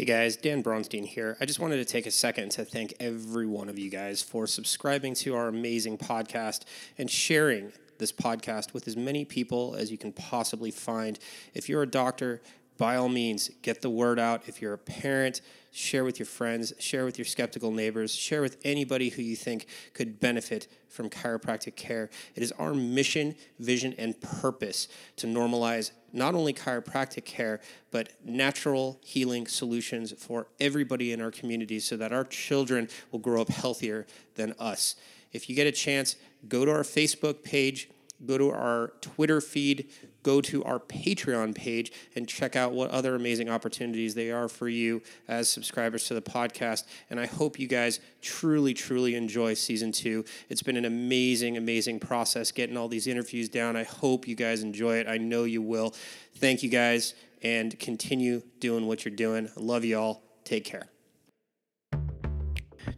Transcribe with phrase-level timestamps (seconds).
[0.00, 1.36] Hey guys, Dan Bronstein here.
[1.42, 4.46] I just wanted to take a second to thank every one of you guys for
[4.46, 6.62] subscribing to our amazing podcast
[6.96, 11.18] and sharing this podcast with as many people as you can possibly find.
[11.52, 12.40] If you're a doctor,
[12.80, 14.44] by all means, get the word out.
[14.46, 18.56] If you're a parent, share with your friends, share with your skeptical neighbors, share with
[18.64, 22.08] anybody who you think could benefit from chiropractic care.
[22.34, 28.98] It is our mission, vision, and purpose to normalize not only chiropractic care, but natural
[29.04, 34.06] healing solutions for everybody in our community so that our children will grow up healthier
[34.36, 34.96] than us.
[35.34, 36.16] If you get a chance,
[36.48, 37.90] go to our Facebook page
[38.26, 39.90] go to our Twitter feed,
[40.22, 44.68] go to our Patreon page, and check out what other amazing opportunities they are for
[44.68, 46.84] you as subscribers to the podcast.
[47.08, 50.24] And I hope you guys truly, truly enjoy season two.
[50.48, 53.76] It's been an amazing, amazing process getting all these interviews down.
[53.76, 55.08] I hope you guys enjoy it.
[55.08, 55.94] I know you will.
[56.36, 59.48] Thank you guys, and continue doing what you're doing.
[59.48, 60.22] I love you all.
[60.44, 60.88] Take care.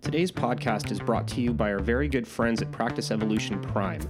[0.00, 4.00] Today's podcast is brought to you by our very good friends at Practice Evolution Prime.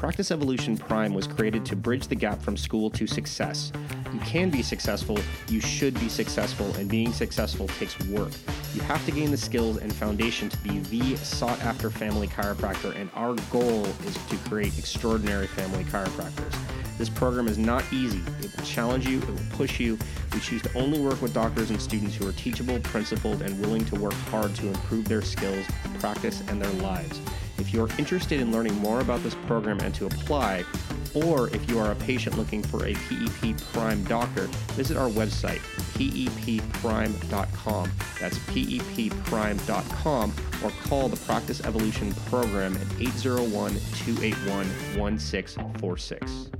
[0.00, 3.70] Practice Evolution Prime was created to bridge the gap from school to success.
[4.14, 8.32] You can be successful, you should be successful, and being successful takes work.
[8.72, 12.96] You have to gain the skills and foundation to be the sought after family chiropractor,
[12.96, 16.56] and our goal is to create extraordinary family chiropractors.
[16.96, 18.22] This program is not easy.
[18.42, 19.98] It will challenge you, it will push you.
[20.32, 23.84] We choose to only work with doctors and students who are teachable, principled, and willing
[23.84, 25.66] to work hard to improve their skills,
[25.98, 27.20] practice, and their lives.
[27.60, 30.64] If you're interested in learning more about this program and to apply,
[31.14, 35.60] or if you are a patient looking for a PEP Prime doctor, visit our website,
[35.94, 37.92] pepprime.com.
[38.20, 43.72] That's pepprime.com, or call the Practice Evolution program at 801
[44.04, 44.66] 281
[44.98, 46.50] 1646.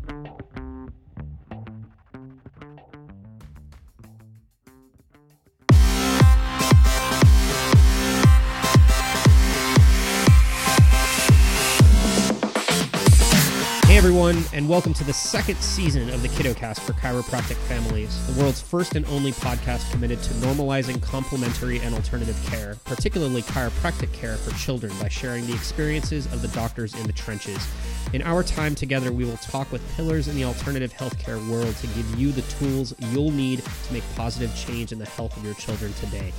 [14.30, 18.60] Everyone, and welcome to the second season of the KiddoCast for chiropractic families, the world's
[18.60, 24.56] first and only podcast committed to normalizing complementary and alternative care, particularly chiropractic care for
[24.56, 27.66] children, by sharing the experiences of the doctors in the trenches.
[28.12, 31.86] In our time together, we will talk with pillars in the alternative healthcare world to
[31.88, 35.54] give you the tools you'll need to make positive change in the health of your
[35.54, 36.32] children today.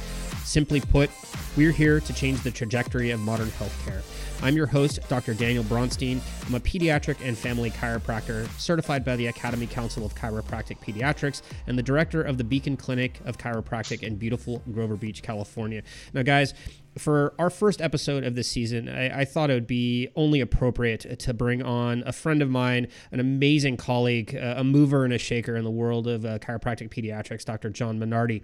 [0.44, 1.10] Simply put,
[1.58, 4.02] we're here to change the trajectory of modern healthcare.
[4.44, 5.36] I'm your host, Dr.
[5.36, 6.20] Daniel Bronstein.
[6.48, 11.78] I'm a pediatric and family chiropractor certified by the Academy Council of Chiropractic Pediatrics and
[11.78, 15.84] the director of the Beacon Clinic of Chiropractic in beautiful Grover Beach, California.
[16.12, 16.56] Now, guys,
[16.98, 21.20] for our first episode of this season, I, I, thought it would be only appropriate
[21.20, 25.56] to bring on a friend of mine, an amazing colleague, a mover and a shaker
[25.56, 27.70] in the world of uh, chiropractic pediatrics, Dr.
[27.70, 28.44] John Minardi.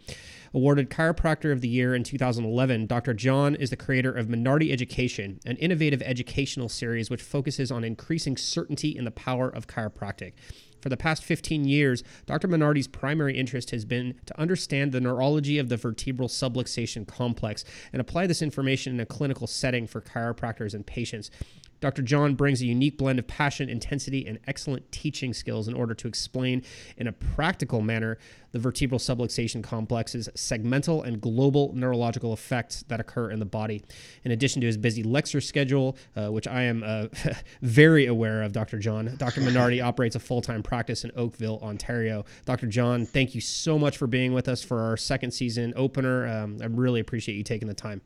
[0.54, 3.14] Awarded Chiropractor of the Year in 2011, Dr.
[3.14, 8.38] John is the creator of Minardi Education, an innovative educational series which focuses on increasing
[8.38, 10.34] certainty in the power of chiropractic.
[10.82, 12.48] For the past 15 years, Dr.
[12.48, 18.00] Minardi's primary interest has been to understand the neurology of the vertebral subluxation complex and
[18.00, 21.32] apply this information in a clinical setting for chiropractors and patients.
[21.80, 22.02] Dr.
[22.02, 26.08] John brings a unique blend of passion, intensity, and excellent teaching skills in order to
[26.08, 26.64] explain
[26.98, 28.18] in a practical manner
[28.52, 33.84] the vertebral subluxation complex's segmental and global neurological effects that occur in the body.
[34.24, 37.08] In addition to his busy lecture schedule, uh, which I am uh,
[37.62, 38.80] very aware of, Dr.
[38.80, 39.42] John, Dr.
[39.42, 42.26] Minardi operates a full time practice in Oakville, Ontario.
[42.46, 42.68] Dr.
[42.68, 46.28] John, thank you so much for being with us for our second season opener.
[46.28, 48.02] Um, I really appreciate you taking the time.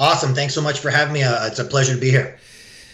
[0.00, 0.34] Awesome.
[0.34, 1.22] Thanks so much for having me.
[1.22, 2.38] Uh, it's a pleasure to be here.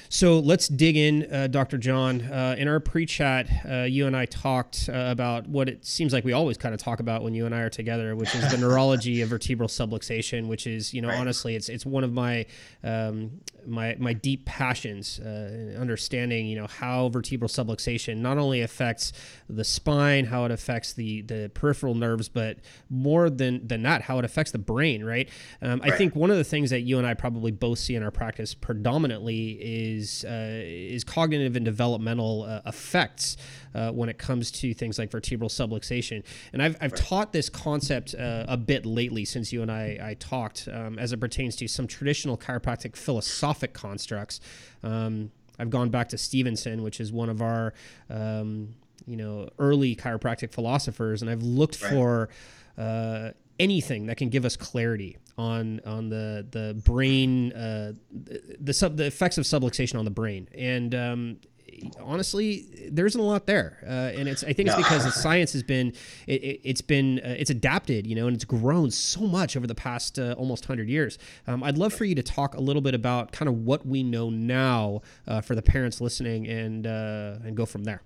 [0.08, 1.78] So let's dig in, uh, Dr.
[1.78, 2.20] John.
[2.20, 6.12] Uh, in our pre chat, uh, you and I talked uh, about what it seems
[6.12, 8.50] like we always kind of talk about when you and I are together, which is
[8.50, 11.20] the neurology of vertebral subluxation, which is, you know, right.
[11.20, 12.44] honestly, it's it's one of my
[12.82, 19.12] um, my my deep passions, uh, understanding, you know, how vertebral subluxation not only affects
[19.48, 24.18] the spine, how it affects the the peripheral nerves, but more than than that, how
[24.18, 25.04] it affects the brain.
[25.04, 25.28] Right.
[25.60, 25.92] Um, right.
[25.92, 28.10] I think one of the things that you and I probably both see in our
[28.10, 33.36] practice predominantly is uh, is cognitive and developmental uh, effects
[33.74, 36.22] uh, when it comes to things like vertebral subluxation.
[36.52, 40.14] And I've, I've taught this concept uh, a bit lately since you and I, I
[40.14, 44.40] talked um, as it pertains to some traditional chiropractic philosophic constructs.
[44.82, 47.72] Um, I've gone back to Stephenson, which is one of our
[48.10, 48.74] um,
[49.06, 51.92] you know early chiropractic philosophers, and I've looked right.
[51.92, 52.28] for
[52.76, 58.72] uh, anything that can give us clarity on on the the brain uh, the, the
[58.72, 61.36] sub the effects of subluxation on the brain and um,
[62.00, 65.52] honestly, there isn't a lot there, uh, and it's I think it's because the science
[65.52, 65.92] has been
[66.26, 69.66] it, has it, been uh, it's adapted, you know, and it's grown so much over
[69.66, 71.18] the past uh, almost hundred years.
[71.46, 74.02] Um, I'd love for you to talk a little bit about kind of what we
[74.02, 78.02] know now uh, for the parents listening, and uh, and go from there.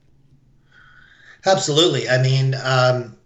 [1.46, 2.08] Absolutely.
[2.08, 2.54] I mean.
[2.62, 3.16] Um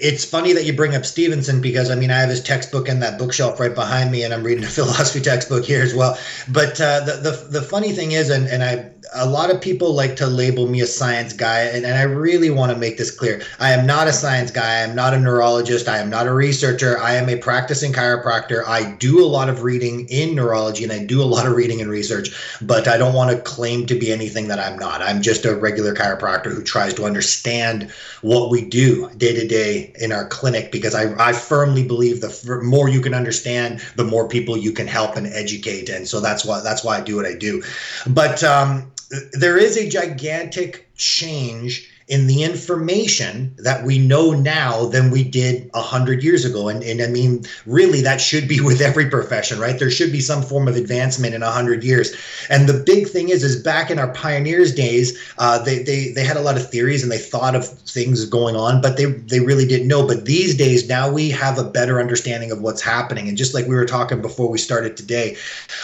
[0.00, 3.00] it's funny that you bring up Stephenson because I mean I have his textbook in
[3.00, 6.18] that bookshelf right behind me, and I'm reading a philosophy textbook here as well.
[6.48, 9.94] But uh, the, the the funny thing is, and and I a lot of people
[9.94, 13.10] like to label me a science guy, and, and I really want to make this
[13.10, 13.42] clear.
[13.58, 14.78] I am not a science guy.
[14.78, 15.88] I am not a neurologist.
[15.88, 16.98] I am not a researcher.
[16.98, 18.64] I am a practicing chiropractor.
[18.66, 21.80] I do a lot of reading in neurology, and I do a lot of reading
[21.80, 22.30] and research.
[22.60, 25.02] But I don't want to claim to be anything that I'm not.
[25.02, 27.90] I'm just a regular chiropractor who tries to understand
[28.22, 32.60] what we do day to day in our clinic because I, I firmly believe the
[32.62, 35.88] more you can understand, the more people you can help and educate.
[35.88, 37.62] And so that's why that's why I do what I do.
[38.06, 38.92] But um,
[39.32, 45.70] there is a gigantic change in the information that we know now than we did
[45.74, 46.68] a hundred years ago.
[46.68, 49.78] And, and I mean, really, that should be with every profession, right?
[49.78, 52.14] There should be some form of advancement in a hundred years.
[52.48, 56.24] And the big thing is, is back in our pioneers' days, uh, they, they they
[56.24, 59.40] had a lot of theories and they thought of things going on, but they they
[59.40, 60.06] really didn't know.
[60.06, 63.28] But these days, now we have a better understanding of what's happening.
[63.28, 65.36] And just like we were talking before we started today,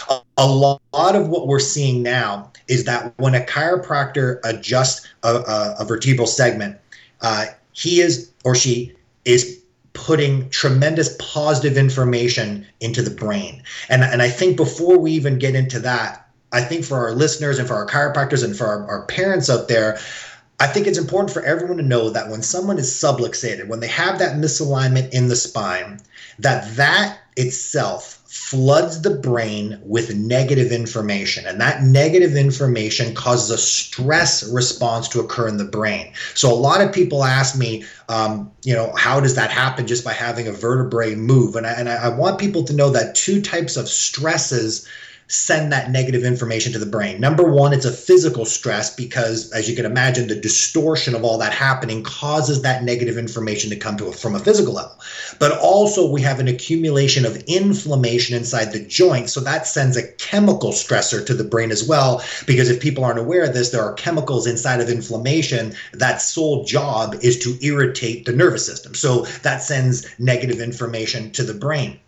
[0.09, 0.81] a, a lot
[1.15, 6.27] of what we're seeing now is that when a chiropractor adjusts a, a, a vertebral
[6.27, 6.77] segment,
[7.21, 8.95] uh, he is or she
[9.25, 9.61] is
[9.93, 13.61] putting tremendous positive information into the brain.
[13.89, 17.59] And, and I think before we even get into that, I think for our listeners
[17.59, 19.99] and for our chiropractors and for our, our parents out there,
[20.59, 23.87] I think it's important for everyone to know that when someone is subluxated, when they
[23.87, 25.99] have that misalignment in the spine,
[26.39, 31.47] that that itself floods the brain with negative information.
[31.47, 36.13] And that negative information causes a stress response to occur in the brain.
[36.35, 40.03] So a lot of people ask me um, you know how does that happen just
[40.05, 41.55] by having a vertebrae move?
[41.55, 44.87] And I, and I want people to know that two types of stresses
[45.29, 47.21] send that negative information to the brain.
[47.21, 51.37] Number one, it's a physical stress because, as you can imagine, the distortion of all
[51.37, 54.99] that happening causes that negative information to come to a, from a physical level.
[55.37, 59.29] But also, we have an accumulation of inflammation inside the joint.
[59.29, 62.23] So that sends a chemical stressor to the brain as well.
[62.47, 66.65] Because if people aren't aware of this, there are chemicals inside of inflammation that sole
[66.65, 68.95] job is to irritate the nervous system.
[68.95, 71.99] So that sends negative information to the brain.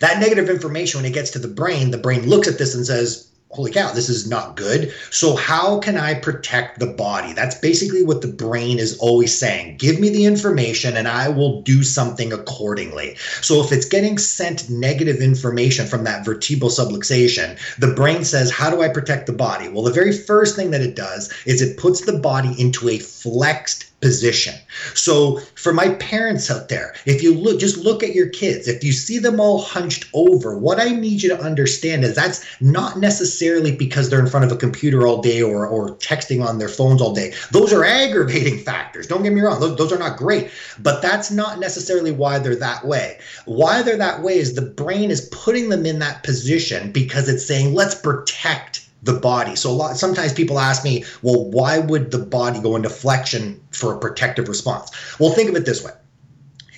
[0.00, 2.86] That negative information, when it gets to the brain, the brain looks at this and
[2.86, 4.92] says, holy cow, this is not good.
[5.10, 7.32] So, how can I protect the body?
[7.34, 9.76] That's basically what the brain is always saying.
[9.76, 13.16] Give me the information and I will do something accordingly.
[13.42, 18.70] So, if it's getting sent negative information from that vertebral subluxation, the brain says, How
[18.70, 19.68] do I protect the body?
[19.68, 22.98] Well, the very first thing that it does is it puts the body into a
[22.98, 24.54] flexed position.
[24.94, 28.82] So for my parents out there, if you look just look at your kids, if
[28.84, 32.98] you see them all hunched over, what I need you to understand is that's not
[32.98, 36.68] necessarily because they're in front of a computer all day or or texting on their
[36.68, 37.32] phones all day.
[37.52, 39.06] Those are aggravating factors.
[39.06, 39.60] Don't get me wrong.
[39.60, 40.50] Those, those are not great,
[40.80, 43.18] but that's not necessarily why they're that way.
[43.44, 47.46] Why they're that way is the brain is putting them in that position because it's
[47.46, 49.56] saying, "Let's protect the body.
[49.56, 53.60] So a lot sometimes people ask me, well, why would the body go into flexion
[53.70, 54.90] for a protective response?
[55.18, 55.92] Well, think of it this way.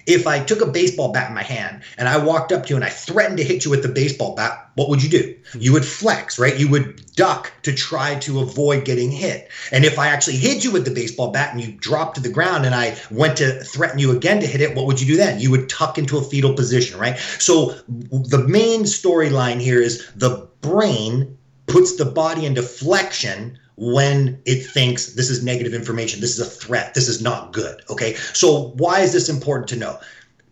[0.06, 2.76] If I took a baseball bat in my hand and I walked up to you
[2.76, 5.34] and I threatened to hit you with the baseball bat, what would you do?
[5.58, 6.58] You would flex, right?
[6.58, 9.48] You would duck to try to avoid getting hit.
[9.72, 12.28] And if I actually hit you with the baseball bat and you dropped to the
[12.28, 15.16] ground and I went to threaten you again to hit it, what would you do
[15.16, 15.40] then?
[15.40, 17.16] You would tuck into a fetal position, right?
[17.38, 24.64] So the main storyline here is the brain puts the body into flexion when it
[24.64, 27.82] thinks this is negative information, this is a threat, this is not good.
[27.90, 28.14] Okay.
[28.32, 29.98] So, why is this important to know?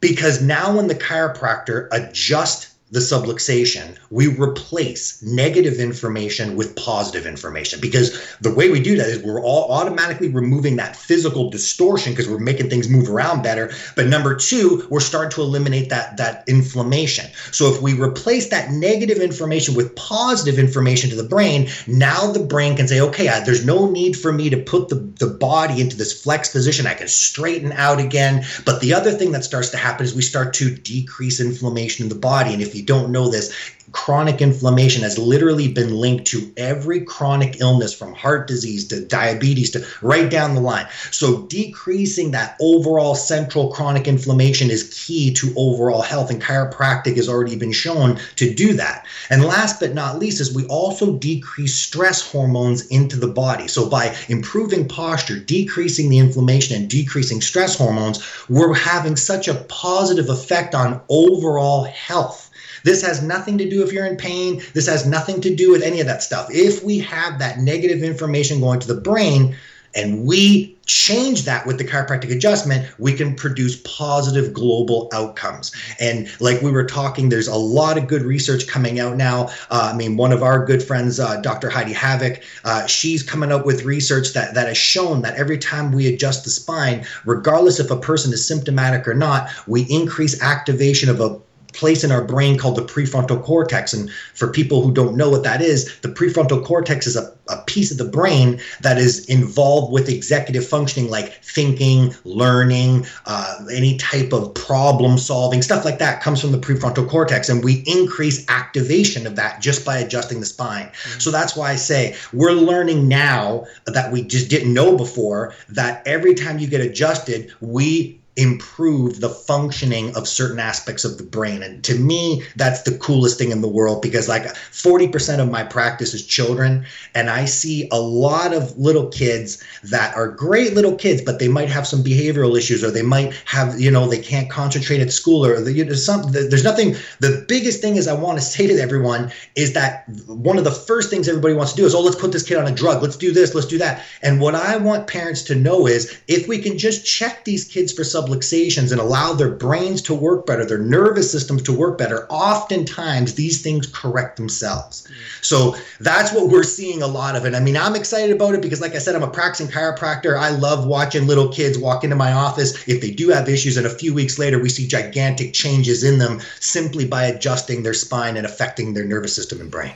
[0.01, 7.81] Because now, when the chiropractor adjusts the subluxation, we replace negative information with positive information
[7.81, 12.29] because the way we do that is we're all automatically removing that physical distortion because
[12.29, 13.73] we're making things move around better.
[13.97, 17.31] But number two, we're starting to eliminate that that inflammation.
[17.51, 22.45] So if we replace that negative information with positive information to the brain, now the
[22.45, 25.81] brain can say, okay, I, there's no need for me to put the, the body
[25.81, 26.87] into this flex position.
[26.87, 28.45] I can straighten out again.
[28.67, 32.11] But the other thing that starts to happen is we start to decrease inflammation in
[32.11, 32.53] the body.
[32.53, 33.55] And if you you don't know this,
[33.93, 39.71] chronic inflammation has literally been linked to every chronic illness from heart disease to diabetes
[39.71, 40.87] to right down the line.
[41.11, 47.29] So decreasing that overall central chronic inflammation is key to overall health and chiropractic has
[47.29, 49.07] already been shown to do that.
[49.31, 53.69] And last but not least is we also decrease stress hormones into the body.
[53.69, 59.55] So by improving posture, decreasing the inflammation and decreasing stress hormones, we're having such a
[59.55, 62.42] positive effect on overall health.
[62.85, 64.63] This has nothing to do if you're in pain.
[64.75, 66.49] This has nothing to do with any of that stuff.
[66.51, 69.57] If we have that negative information going to the brain
[69.95, 75.73] and we change that with the chiropractic adjustment, we can produce positive global outcomes.
[76.01, 79.49] And like we were talking, there's a lot of good research coming out now.
[79.71, 81.71] Uh, I mean, one of our good friends, uh, Dr.
[81.71, 85.93] Heidi Haavik, uh, she's coming up with research that, that has shown that every time
[85.93, 91.09] we adjust the spine, regardless if a person is symptomatic or not, we increase activation
[91.09, 91.39] of a
[91.73, 93.93] place in our brain called the prefrontal cortex.
[93.93, 97.63] And for people who don't know what that is, the prefrontal cortex is a, a
[97.63, 103.97] piece of the brain that is involved with executive functioning like thinking, learning, uh, any
[103.97, 107.49] type of problem solving, stuff like that comes from the prefrontal cortex.
[107.49, 110.87] And we increase activation of that just by adjusting the spine.
[110.87, 111.21] Mm-hmm.
[111.21, 116.07] So that's why I say we're learning now that we just didn't know before that
[116.07, 121.63] every time you get adjusted, we improve the functioning of certain aspects of the brain.
[121.63, 125.63] And to me that's the coolest thing in the world because like 40% of my
[125.65, 126.85] practice is children
[127.15, 131.49] and i see a lot of little kids that are great little kids but they
[131.49, 135.13] might have some behavioral issues or they might have you know they can't concentrate at
[135.13, 138.67] school or you know, some there's nothing the biggest thing is i want to say
[138.67, 142.01] to everyone is that one of the first things everybody wants to do is oh
[142.01, 143.03] let's put this kid on a drug.
[143.03, 143.55] Let's do this.
[143.55, 144.05] Let's do that.
[144.23, 147.93] And what i want parents to know is if we can just check these kids
[147.93, 151.99] for some subluxations and allow their brains to work better, their nervous systems to work
[151.99, 155.07] better, oftentimes these things correct themselves.
[155.07, 155.45] Mm.
[155.45, 157.45] So that's what we're seeing a lot of.
[157.45, 160.39] And I mean, I'm excited about it because, like I said, I'm a practicing chiropractor.
[160.39, 163.87] I love watching little kids walk into my office if they do have issues, and
[163.87, 168.37] a few weeks later, we see gigantic changes in them simply by adjusting their spine
[168.37, 169.93] and affecting their nervous system and brain.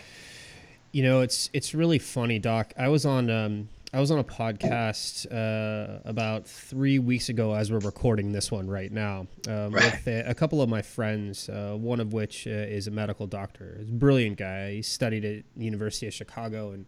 [0.93, 2.73] You know, it's it's really funny, Doc.
[2.79, 7.73] I was on um, I was on a podcast uh, about three weeks ago as
[7.73, 9.91] we're recording this one right now um, right.
[9.91, 13.27] with a, a, couple of my friends, uh, one of which uh, is a medical
[13.27, 13.77] doctor.
[13.79, 14.73] He's a brilliant guy.
[14.73, 16.85] He studied at the University of Chicago and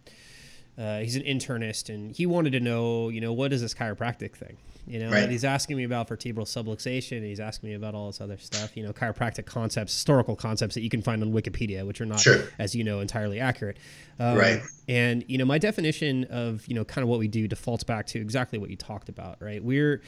[0.79, 4.37] uh, he's an internist and he wanted to know, you know, what is this chiropractic
[4.37, 4.57] thing?
[4.87, 5.29] You know, right.
[5.29, 7.23] he's asking me about vertebral subluxation.
[7.23, 10.81] he's asking me about all this other stuff, you know, chiropractic concepts, historical concepts that
[10.81, 12.45] you can find on Wikipedia, which are not, sure.
[12.59, 13.77] as you know, entirely accurate.
[14.19, 14.63] Um, right.
[14.89, 18.07] And, you know, my definition of, you know, kind of what we do defaults back
[18.07, 19.63] to exactly what you talked about, right?
[19.63, 20.01] We're,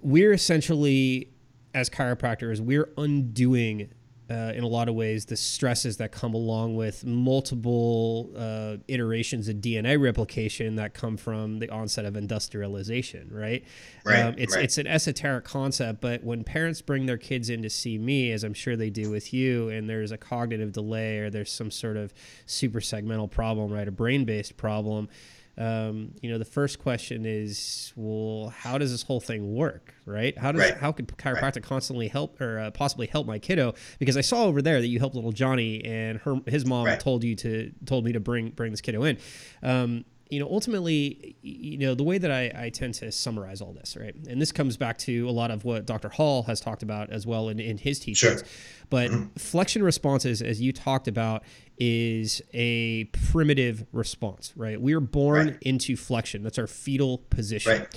[0.00, 1.28] we're essentially,
[1.72, 3.90] as chiropractors, we're undoing
[4.30, 9.48] uh, in a lot of ways the stresses that come along with multiple uh, iterations
[9.48, 13.64] of DNA replication that come from the onset of industrialization, right?
[14.04, 14.20] Right.
[14.20, 14.64] Um, it's right.
[14.64, 18.44] it's an esoteric concept, but when parents bring their kids in to see me, as
[18.44, 21.96] I'm sure they do with you, and there's a cognitive delay or there's some sort
[21.98, 22.14] of
[22.46, 25.08] super segmental problem, right, a brain based problem
[25.56, 30.36] um, you know, the first question is, well, how does this whole thing work, right?
[30.36, 30.76] How does right.
[30.76, 31.62] how could chiropractic right.
[31.62, 33.74] constantly help or uh, possibly help my kiddo?
[33.98, 36.98] Because I saw over there that you helped little Johnny, and her his mom right.
[36.98, 39.18] told you to told me to bring bring this kiddo in.
[39.62, 43.72] Um, you know, ultimately, you know, the way that I, I tend to summarize all
[43.72, 44.14] this, right?
[44.28, 46.08] And this comes back to a lot of what Dr.
[46.08, 48.40] Hall has talked about as well in, in his teachings.
[48.40, 48.48] Sure.
[48.88, 49.26] But mm-hmm.
[49.36, 51.42] flexion responses, as you talked about,
[51.78, 54.80] is a primitive response, right?
[54.80, 55.58] We are born right.
[55.60, 56.42] into flexion.
[56.42, 57.72] That's our fetal position.
[57.72, 57.80] Right.
[57.80, 57.88] And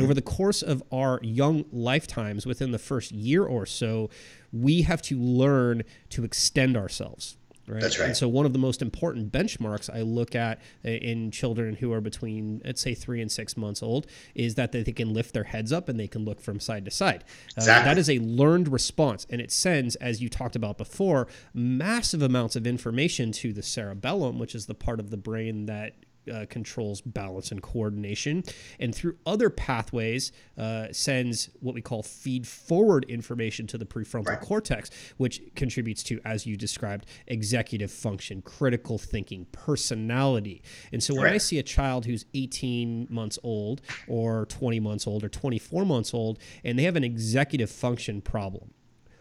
[0.00, 0.02] mm-hmm.
[0.04, 4.08] over the course of our young lifetimes, within the first year or so,
[4.52, 7.36] we have to learn to extend ourselves
[7.66, 7.80] Right?
[7.80, 8.08] That's right.
[8.08, 11.92] And so one of the most important benchmarks I look at uh, in children who
[11.92, 15.44] are between, let's say, three and six months old, is that they can lift their
[15.44, 17.24] heads up and they can look from side to side.
[17.24, 17.90] Uh, exactly.
[17.90, 22.22] Uh, that is a learned response, and it sends, as you talked about before, massive
[22.22, 25.94] amounts of information to the cerebellum, which is the part of the brain that
[26.32, 28.42] uh, controls balance and coordination,
[28.78, 34.28] and through other pathways uh, sends what we call feed forward information to the prefrontal
[34.28, 34.40] right.
[34.40, 40.62] cortex, which contributes to, as you described, executive function, critical thinking, personality.
[40.92, 41.34] And so when right.
[41.34, 46.14] I see a child who's 18 months old, or 20 months old, or 24 months
[46.14, 48.70] old, and they have an executive function problem,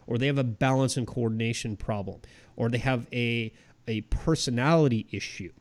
[0.08, 2.22] or they have a balance and coordination problem,
[2.56, 3.54] or they have a
[3.86, 5.52] a personality issue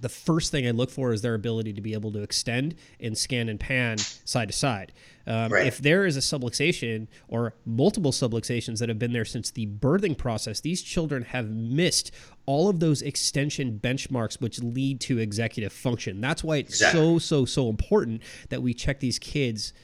[0.00, 3.16] the first thing I look for is their ability to be able to extend and
[3.16, 4.92] scan and pan side to side.
[5.26, 5.66] Um, right.
[5.66, 10.16] If there is a subluxation or multiple subluxations that have been there since the birthing
[10.16, 12.12] process, these children have missed
[12.46, 16.20] all of those extension benchmarks which lead to executive function.
[16.20, 17.00] That's why it's exactly.
[17.00, 19.74] so, so, so important that we check these kids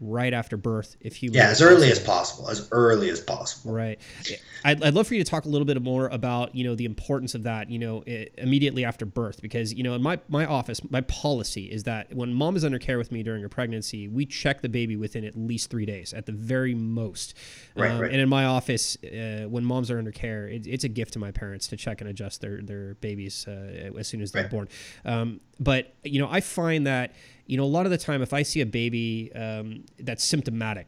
[0.00, 3.72] right after birth if you yeah as early as possible as early as possible.
[3.72, 4.00] Right.
[4.64, 6.86] I'd, I'd love for you to talk a little bit more about you know the
[6.86, 10.46] importance of that you know it, immediately after birth because you know in my my
[10.46, 14.08] office my policy is that when mom is under care with me during her pregnancy
[14.08, 17.34] we check the baby within at least three days at the very most.
[17.76, 18.10] Right, um, right.
[18.10, 21.18] and in my office uh, when moms are under care it, it's a gift to
[21.18, 24.50] my parents to check and adjust their their babies uh, as soon as they're right.
[24.50, 24.68] born.
[25.04, 27.12] Um, but you know i find that
[27.50, 30.86] you know, a lot of the time, if I see a baby um, that's symptomatic,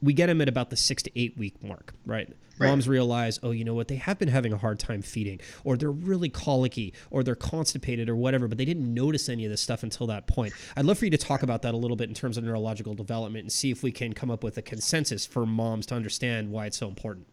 [0.00, 2.32] we get them at about the six to eight week mark, right?
[2.58, 2.68] right?
[2.68, 5.76] Moms realize, oh, you know what, they have been having a hard time feeding, or
[5.76, 9.60] they're really colicky, or they're constipated, or whatever, but they didn't notice any of this
[9.60, 10.54] stuff until that point.
[10.78, 12.94] I'd love for you to talk about that a little bit in terms of neurological
[12.94, 16.50] development and see if we can come up with a consensus for moms to understand
[16.50, 17.26] why it's so important.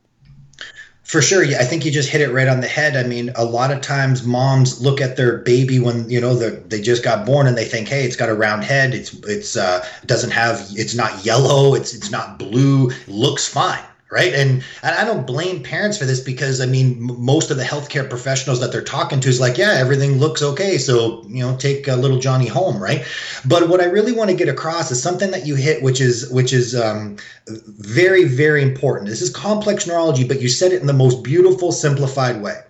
[1.03, 1.43] For sure.
[1.43, 2.97] I think you just hit it right on the head.
[2.97, 6.81] I mean, a lot of times moms look at their baby when, you know, they
[6.81, 8.95] just got born and they think, hey, it's got a round head.
[8.95, 11.75] It's, it's, uh, doesn't have, it's not yellow.
[11.75, 12.89] It's, it's not blue.
[13.07, 13.83] Looks fine
[14.15, 14.33] right?
[14.33, 18.61] And I don't blame parents for this because I mean, most of the healthcare professionals
[18.61, 21.97] that they're talking to is like, yeah, everything looks okay, so you know, take a
[21.97, 23.05] little Johnny home, right?
[23.45, 26.31] But what I really want to get across is something that you hit, which is
[26.31, 27.17] which is um,
[27.47, 29.09] very very important.
[29.09, 32.61] This is complex neurology, but you said it in the most beautiful, simplified way.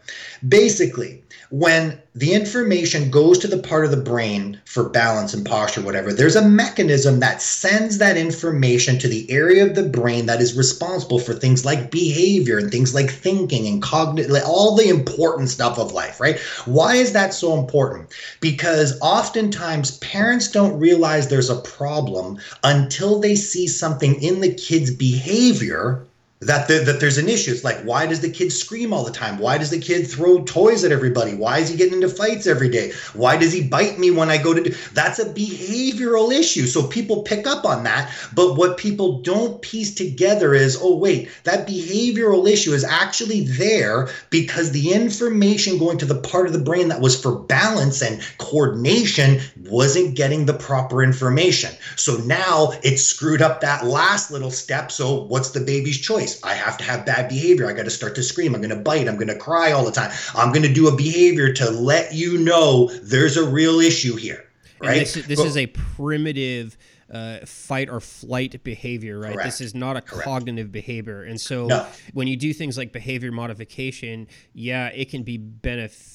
[0.48, 1.22] Basically,
[1.58, 6.12] when the information goes to the part of the brain for balance and posture, whatever,
[6.12, 10.58] there's a mechanism that sends that information to the area of the brain that is
[10.58, 15.80] responsible for things like behavior and things like thinking and cognitive, all the important stuff
[15.80, 16.38] of life, right?
[16.66, 18.14] Why is that so important?
[18.42, 24.94] Because oftentimes parents don't realize there's a problem until they see something in the kid's
[24.94, 26.06] behavior
[26.46, 27.52] that the, that there's an issue.
[27.52, 29.38] It's like, why does the kid scream all the time?
[29.38, 31.34] Why does the kid throw toys at everybody?
[31.34, 32.94] Why is he getting into fights every day?
[33.14, 34.76] Why does he bite me when I go to do?
[34.94, 36.68] That's a behavioral issue.
[36.68, 38.12] So people pick up on that.
[38.34, 44.10] But what people don't piece together is, oh wait, that behavioral issue is actually there
[44.30, 48.22] because the information going to the part of the brain that was for balance and
[48.38, 51.72] coordination wasn't getting the proper information.
[51.96, 54.92] So now it screwed up that last little step.
[54.92, 56.35] So what's the baby's choice?
[56.44, 57.68] I have to have bad behavior.
[57.68, 58.56] I got to start to scream.
[58.56, 59.08] I'm going to bite.
[59.08, 60.12] I'm going to cry all the time.
[60.36, 64.46] I'm going to do a behavior to let you know there's a real issue here.
[64.80, 64.98] Right.
[64.98, 66.78] And this, this but, is a primitive
[67.12, 69.34] uh, fight or flight behavior, right?
[69.34, 69.46] Correct.
[69.46, 70.26] This is not a correct.
[70.26, 71.24] cognitive behavior.
[71.24, 71.88] And so no.
[72.14, 76.15] when you do things like behavior modification, yeah, it can be beneficial,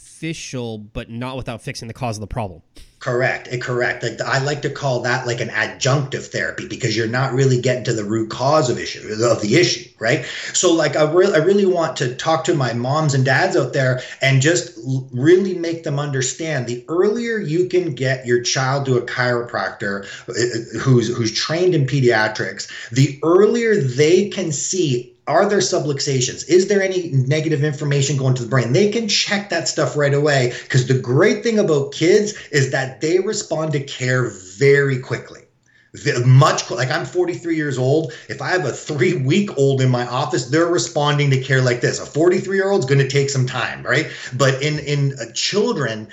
[0.93, 2.63] but not without fixing the cause of the problem.
[3.01, 3.49] Correct.
[3.51, 4.03] Eh, correct.
[4.03, 7.83] Like I like to call that like an adjunctive therapy because you're not really getting
[7.85, 10.27] to the root cause of issue of the issue, right?
[10.53, 13.73] So like I really I really want to talk to my moms and dads out
[13.73, 14.79] there and just
[15.13, 20.77] really make them understand the earlier you can get your child to a chiropractor eh,
[20.77, 26.49] eh, who's who's trained in pediatrics, the earlier they can see are there subluxations?
[26.49, 28.73] Is there any negative information going to the brain?
[28.73, 33.01] They can check that stuff right away because the great thing about kids is that
[33.01, 35.43] they respond to care very quickly.
[36.25, 38.13] Much like I'm 43 years old.
[38.29, 41.81] If I have a three week old in my office, they're responding to care like
[41.81, 42.01] this.
[42.01, 44.11] A 43 year old is going to take some time, right?
[44.37, 46.09] But in in uh, children,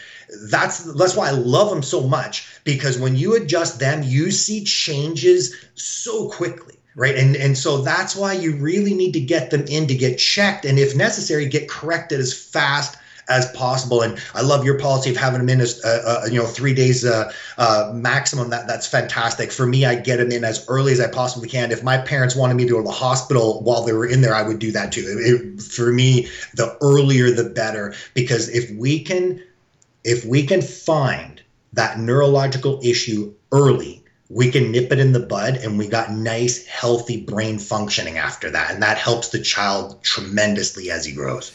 [0.49, 4.63] that's that's why I love them so much because when you adjust them, you see
[4.63, 7.15] changes so quickly right?
[7.15, 10.65] And and so that's why you really need to get them in to get checked
[10.65, 12.97] and if necessary get corrected as fast
[13.29, 14.01] as possible.
[14.01, 16.73] And i love your policy of having them in as uh, uh, you know three
[16.73, 18.49] days uh, uh, maximum.
[18.49, 19.51] That that's fantastic.
[19.51, 21.71] For me i get them in as early as i possibly can.
[21.71, 24.33] If my parents wanted me to go to the hospital while they were in there
[24.33, 25.05] i would do that too.
[25.07, 29.41] It, for me the earlier the better because if we can
[30.03, 31.41] if we can find
[31.73, 33.96] that neurological issue early
[34.29, 38.51] we can nip it in the bud and we got nice healthy brain functioning after
[38.51, 38.71] that.
[38.71, 41.51] And that helps the child tremendously as he grows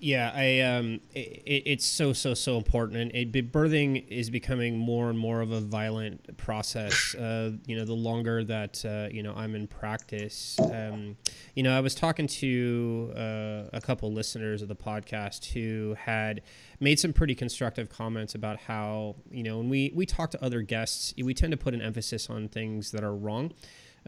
[0.00, 5.10] yeah i um it, it's so so so important and it, birthing is becoming more
[5.10, 9.34] and more of a violent process uh you know the longer that uh, you know
[9.36, 11.16] i'm in practice um
[11.54, 16.40] you know i was talking to uh, a couple listeners of the podcast who had
[16.80, 20.62] made some pretty constructive comments about how you know when we we talk to other
[20.62, 23.52] guests, we tend to put an emphasis on things that are wrong.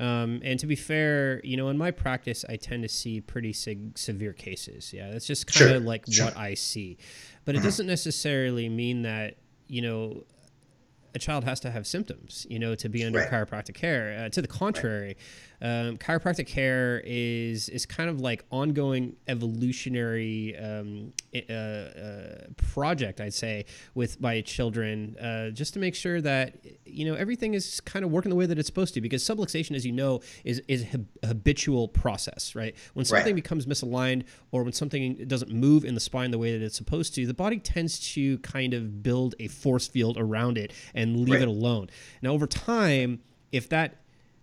[0.03, 3.53] Um, and to be fair, you know, in my practice, I tend to see pretty
[3.53, 4.93] sig- severe cases.
[4.93, 5.87] Yeah, that's just kind of sure.
[5.87, 6.25] like sure.
[6.25, 6.99] what I see.
[7.45, 7.67] But it mm-hmm.
[7.67, 9.37] doesn't necessarily mean that,
[9.69, 10.25] you know,
[11.15, 13.31] a child has to have symptoms, you know, to be under right.
[13.31, 14.25] chiropractic care.
[14.25, 15.17] Uh, to the contrary, right.
[15.63, 21.13] Um, chiropractic care is is kind of like ongoing evolutionary um,
[21.49, 27.05] uh, uh, project, I'd say, with my children, uh, just to make sure that you
[27.05, 29.01] know everything is kind of working the way that it's supposed to.
[29.01, 32.75] Because subluxation, as you know, is is a habitual process, right?
[32.95, 33.35] When something right.
[33.37, 37.15] becomes misaligned or when something doesn't move in the spine the way that it's supposed
[37.15, 41.41] to, the body tends to kind of build a force field around it and leave
[41.43, 41.89] it alone.
[42.21, 44.03] Now, over time, if that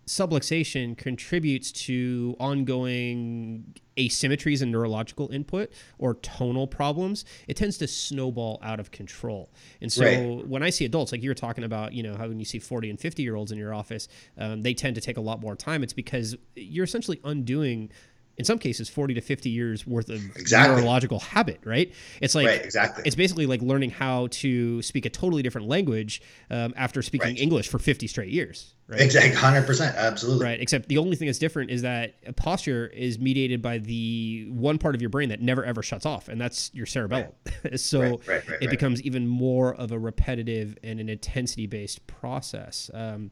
[0.10, 8.60] subluxation contributes to ongoing asymmetries in neurological input or tonal problems, it tends to snowball
[8.64, 9.52] out of control.
[9.82, 10.48] And so right.
[10.48, 12.58] when I see adults, like you were talking about, you know, how when you see
[12.58, 15.42] 40 and 50 year olds in your office, um, they tend to take a lot
[15.42, 15.84] more time.
[15.84, 17.92] It's because you're essentially undoing
[18.40, 20.76] in some cases 40 to 50 years worth of exactly.
[20.76, 21.94] neurological habit right?
[22.22, 23.04] It's like right, exactly.
[23.06, 27.40] it's basically like learning how to speak a totally different language um, after speaking right.
[27.40, 29.02] english for 50 straight years right?
[29.02, 30.46] Exactly 100% absolutely.
[30.46, 34.78] Right except the only thing that's different is that posture is mediated by the one
[34.78, 37.32] part of your brain that never ever shuts off and that's your cerebellum.
[37.64, 37.80] Right.
[37.80, 38.22] so
[38.62, 42.90] it becomes even more of a repetitive and an intensity based process.
[42.94, 43.32] Um,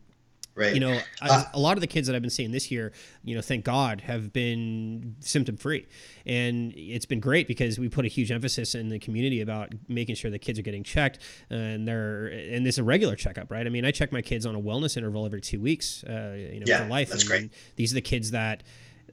[0.57, 0.73] Right.
[0.73, 2.91] You know, uh, a lot of the kids that I've been seeing this year,
[3.23, 5.85] you know, thank God, have been symptom free,
[6.25, 10.15] and it's been great because we put a huge emphasis in the community about making
[10.15, 11.19] sure the kids are getting checked,
[11.51, 13.67] and they're and this is a regular checkup, right?
[13.67, 16.59] I mean, I check my kids on a wellness interval every two weeks, uh, you
[16.59, 17.09] know, yeah, for life.
[17.09, 17.41] That's and, great.
[17.41, 18.63] And these are the kids that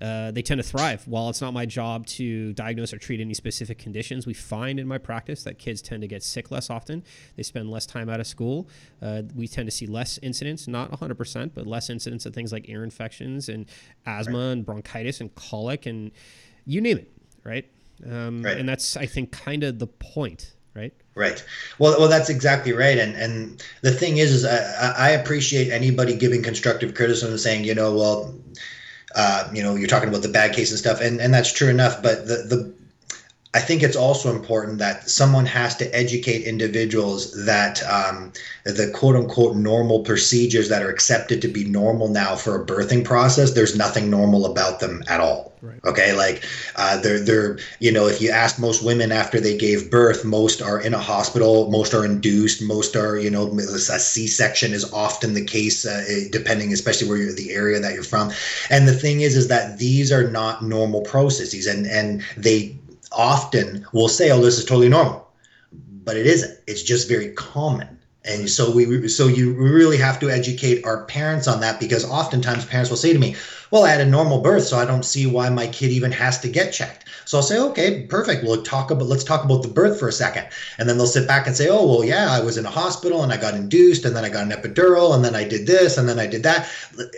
[0.00, 1.06] uh, they tend to thrive.
[1.06, 4.86] While it's not my job to diagnose or treat any specific conditions, we find in
[4.86, 7.04] my practice that kids tend to get sick less often.
[7.36, 8.68] They spend less time out of school.
[9.00, 12.68] Uh, we tend to see less incidents, not 100%, but less incidents of things like
[12.68, 13.66] ear infections and
[14.06, 14.52] asthma right.
[14.52, 16.10] and bronchitis and colic and
[16.66, 17.12] you name it,
[17.44, 17.70] right?
[18.08, 18.56] Um, right.
[18.56, 20.92] And that's, I think, kind of the point right?
[21.14, 21.44] Right.
[21.78, 22.98] Well, well, that's exactly right.
[22.98, 27.64] And and the thing is, is I, I appreciate anybody giving constructive criticism and saying,
[27.64, 28.34] you know, well,
[29.14, 31.68] uh, you know, you're talking about the bad case and stuff, and, and that's true
[31.68, 32.02] enough.
[32.02, 32.74] But the, the
[33.54, 38.32] I think it's also important that someone has to educate individuals that um,
[38.64, 43.04] the quote unquote normal procedures that are accepted to be normal now for a birthing
[43.04, 45.54] process, there's nothing normal about them at all.
[45.62, 45.80] Right.
[45.86, 46.44] Okay, like
[46.76, 50.60] uh, they're they're you know if you ask most women after they gave birth, most
[50.60, 55.32] are in a hospital, most are induced, most are you know a C-section is often
[55.32, 58.30] the case, uh, depending especially where you're the area that you're from.
[58.68, 62.76] And the thing is, is that these are not normal processes, and and they
[63.16, 65.28] often will say, "Oh, this is totally normal,"
[66.04, 66.58] but it isn't.
[66.66, 67.98] It's just very common.
[68.26, 72.64] And so we so you really have to educate our parents on that because oftentimes
[72.64, 73.36] parents will say to me,
[73.74, 76.38] "Well, I had a normal birth, so I don't see why my kid even has
[76.42, 78.44] to get checked." So I'll say, "Okay, perfect.
[78.44, 80.46] We'll talk about let's talk about the birth for a second.
[80.78, 83.24] And then they'll sit back and say, "Oh, well, yeah, I was in a hospital
[83.24, 85.98] and I got induced and then I got an epidural and then I did this
[85.98, 86.68] and then I did that."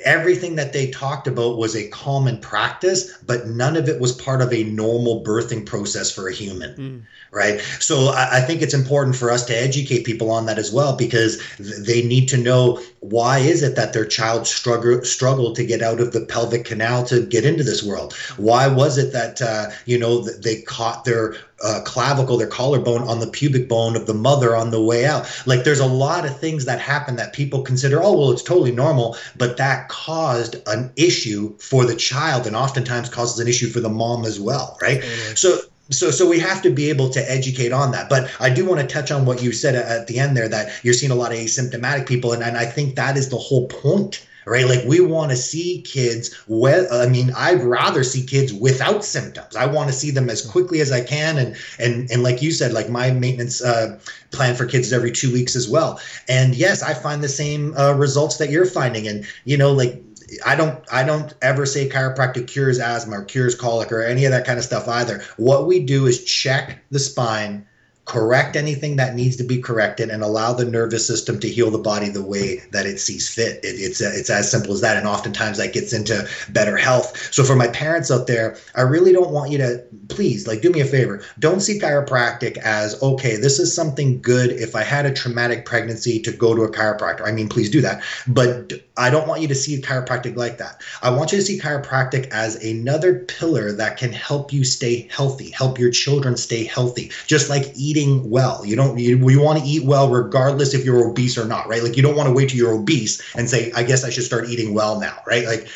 [0.03, 4.41] Everything that they talked about was a common practice, but none of it was part
[4.41, 6.75] of a normal birthing process for a human.
[6.77, 7.03] Mm
[7.37, 7.61] right?
[7.81, 10.97] So I, I, think it's important for us to educate people on that as well
[10.97, 15.83] because they need to know why is it that their child struggle struggled to get
[15.83, 18.15] out of the pelvic canal to get into this world?
[18.37, 23.21] Why was it that uh, you know they caught their uh, clavicle, their collarbone on
[23.21, 25.43] the pubic bone of the mother on the way out.
[25.47, 28.73] Like there's a lot of things that happen that people consider, oh, well, it's totally
[28.73, 33.81] normal, but that caused an issue for the child and oftentimes causes an issue for
[33.81, 35.01] the mom as well, right?
[35.01, 35.35] Mm-hmm.
[35.35, 35.59] So
[35.91, 38.09] so so we have to be able to educate on that.
[38.09, 40.85] But i do want to touch on what you said at the end there that
[40.85, 43.69] you're seeing a lot of asymptomatic people and, and i think that is the whole
[43.69, 44.67] point right?
[44.69, 49.57] Like we want to see kids well i mean i'd rather see kids without symptoms.
[49.57, 52.53] I want to see them as quickly as i can and and and like you
[52.53, 53.99] said like my maintenance uh,
[54.31, 56.01] plan for kids is every two weeks as well.
[56.29, 59.09] And yes i find the same uh, results that you're finding.
[59.09, 60.01] And you know like
[60.45, 64.33] I don't I don't ever say chiropractic cures asthma or cures colic or any of
[64.33, 65.23] that kind of stuff either.
[65.37, 67.67] What we do is check the spine
[68.07, 71.79] correct anything that needs to be corrected and allow the nervous system to heal the
[71.79, 73.63] body the way that it sees fit.
[73.65, 77.33] It, it's uh, it's as simple as that, and oftentimes that gets into better health.
[77.33, 80.71] So for my parents out there, I really don't want you to please like do
[80.71, 81.23] me a favor.
[81.39, 83.37] Don't see chiropractic as okay.
[83.37, 84.51] This is something good.
[84.51, 87.27] If I had a traumatic pregnancy, to go to a chiropractor.
[87.27, 90.81] I mean, please do that, but I don't want you to see chiropractic like that.
[91.03, 95.51] I want you to see chiropractic as another pillar that can help you stay healthy,
[95.51, 98.65] help your children stay healthy, just like eating eating well.
[98.65, 101.83] You don't you, you want to eat well regardless if you're obese or not, right?
[101.83, 104.25] Like you don't want to wait till you're obese and say, I guess I should
[104.25, 105.47] start eating well now, right?
[105.47, 105.69] Like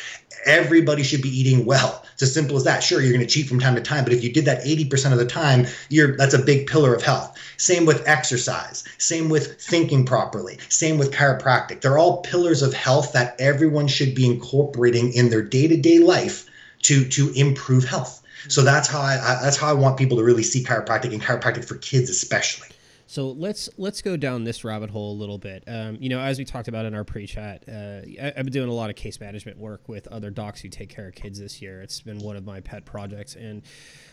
[0.45, 2.03] everybody should be eating well.
[2.13, 2.83] It's as simple as that.
[2.83, 5.11] Sure, you're going to cheat from time to time, but if you did that 80%
[5.11, 7.37] of the time, you're that's a big pillar of health.
[7.57, 11.81] Same with exercise, same with thinking properly, same with chiropractic.
[11.81, 16.45] They're all pillars of health that everyone should be incorporating in their day-to-day life
[16.83, 18.20] to to improve health.
[18.47, 21.21] So that's how I, I that's how I want people to really see chiropractic and
[21.21, 22.69] chiropractic for kids especially.
[23.11, 25.65] So let's let's go down this rabbit hole a little bit.
[25.67, 28.69] Um, you know, as we talked about in our pre-chat, uh, I, have been doing
[28.69, 31.61] a lot of case management work with other docs who take care of kids this
[31.61, 31.81] year.
[31.81, 33.63] It's been one of my pet projects, and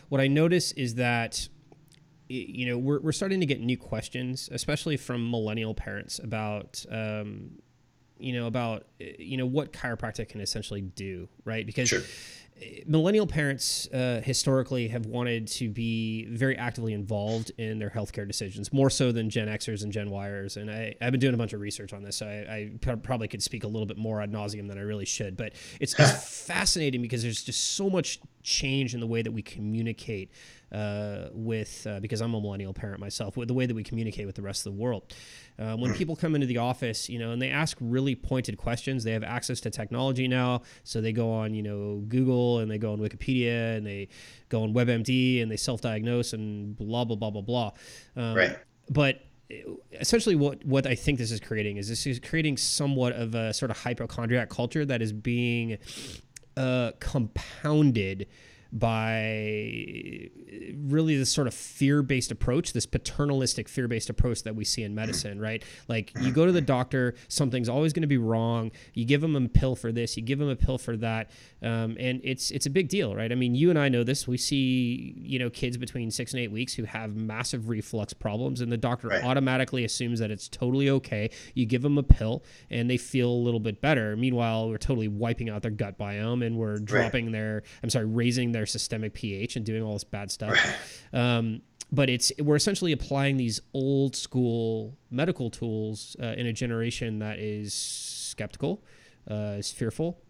[0.09, 1.47] what I notice is that
[2.27, 6.85] you know we're we're starting to get new questions, especially from millennial parents about.
[6.91, 7.51] Um,
[8.21, 11.65] you know about you know what chiropractic can essentially do, right?
[11.65, 12.01] Because sure
[12.85, 18.73] millennial parents uh, historically have wanted to be very actively involved in their healthcare decisions,
[18.73, 20.57] more so than Gen Xers and Gen Yers.
[20.57, 23.27] And I, have been doing a bunch of research on this, so I, I, probably
[23.27, 25.37] could speak a little bit more ad nauseum than I really should.
[25.37, 29.41] But it's, it's fascinating because there's just so much change in the way that we
[29.41, 30.31] communicate
[30.71, 34.25] uh, with, uh, because I'm a millennial parent myself, with the way that we communicate
[34.25, 35.13] with the rest of the world.
[35.57, 39.03] Uh, when people come into the office, you know, and they ask really pointed questions,
[39.03, 40.63] they have access to technology now.
[40.83, 44.09] So they go on, you know, Google and they go on Wikipedia and they
[44.49, 47.71] go on WebMD and they self diagnose and blah, blah, blah, blah, blah.
[48.15, 48.57] Um, right.
[48.89, 49.21] But
[49.99, 53.51] essentially what what I think this is creating is this is creating somewhat of a
[53.53, 55.79] sort of hypochondriac culture that is being
[56.57, 58.27] uh, compounded
[58.71, 60.29] by
[60.77, 65.39] really this sort of fear-based approach this paternalistic fear-based approach that we see in medicine
[65.49, 65.63] right?
[65.87, 68.71] Like you go to the doctor something's always going to be wrong.
[68.93, 71.97] You give them a pill for this you give them a pill for that um,
[71.99, 73.31] and it's it's a big deal right?
[73.31, 74.27] I mean you and i know this.
[74.27, 78.61] We see you know kids between six and eight weeks who have massive reflux problems
[78.61, 79.23] and the doctor right.
[79.23, 81.29] automatically assumes that it's totally okay.
[81.53, 84.15] You give them a pill and they feel a little bit better.
[84.15, 87.31] Meanwhile we're totally wiping out their gut biome and we're dropping right.
[87.31, 90.57] their i'm sorry raising their their systemic pH and doing all this bad stuff.
[91.13, 97.19] Um, but it's we're essentially applying these old school medical tools uh, in a generation
[97.19, 98.83] that is skeptical,
[99.31, 100.21] uh, is fearful,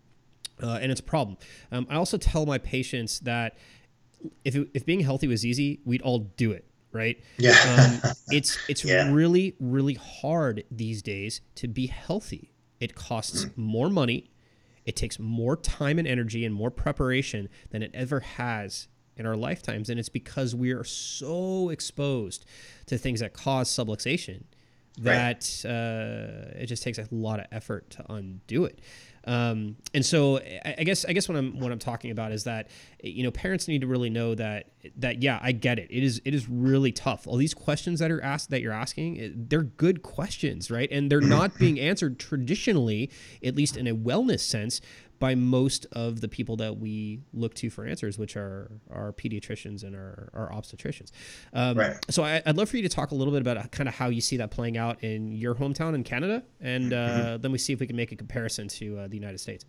[0.63, 1.37] uh, and it's a problem.
[1.71, 3.57] Um, I also tell my patients that
[4.45, 7.21] if it, if being healthy was easy, we'd all do it right?
[7.37, 7.51] Yeah.
[8.03, 9.11] um, it's it's yeah.
[9.11, 12.51] really really hard these days to be healthy.
[12.79, 14.31] It costs more money.
[14.89, 19.35] It takes more time and energy and more preparation than it ever has in our
[19.35, 19.87] lifetimes.
[19.91, 22.43] And it's because we are so exposed
[22.87, 24.45] to things that cause subluxation
[24.97, 25.71] that right.
[25.71, 28.81] uh, it just takes a lot of effort to undo it.
[29.25, 32.45] Um, and so I, I, guess I guess what I'm what I'm talking about is
[32.45, 32.69] that
[33.03, 35.87] you know parents need to really know that that yeah I get it.
[35.91, 37.27] It is it is really tough.
[37.27, 40.89] All these questions that are asked that you're asking they're good questions right?
[40.91, 43.09] And they're not being answered traditionally
[43.43, 44.81] at least in a wellness sense
[45.19, 49.83] by most of the people that we look to for answers, which are our pediatricians
[49.83, 51.11] and our, our obstetricians.
[51.53, 51.97] Um, right.
[52.09, 54.09] So I, would love for you to talk a little bit about kind of how
[54.09, 57.41] you see that playing out in your hometown in Canada, and uh, mm-hmm.
[57.41, 59.65] then we see if we can make a comparison to uh, the United States.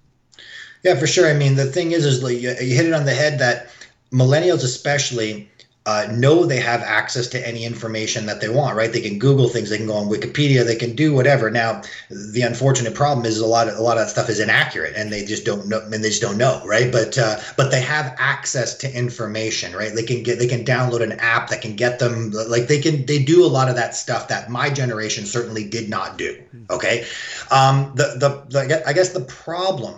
[0.82, 1.28] Yeah, for sure.
[1.28, 3.70] I mean, the thing is, is you hit it on the head that
[4.12, 5.50] millennials, especially,
[5.86, 8.92] uh, know they have access to any information that they want, right?
[8.92, 11.50] They can Google things, they can go on Wikipedia, they can do whatever.
[11.50, 14.94] Now, the unfortunate problem is a lot of a lot of that stuff is inaccurate,
[14.94, 16.92] and they just don't know, and they just don't know, right?
[16.92, 19.94] But uh, but they have access to information, right?
[19.94, 23.06] They can get they can download an app that can get them like they can
[23.06, 26.36] they do a lot of that stuff that my generation certainly did not do.
[26.68, 27.06] Okay,
[27.50, 29.94] um, the, the the I guess the problem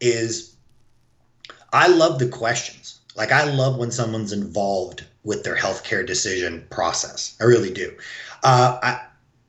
[0.00, 0.56] is
[1.70, 3.00] I love the questions.
[3.14, 7.36] Like I love when someone's involved with their healthcare decision process.
[7.40, 7.92] I really do.
[8.42, 9.00] Uh, I,